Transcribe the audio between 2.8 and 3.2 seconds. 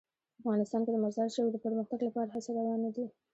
دي.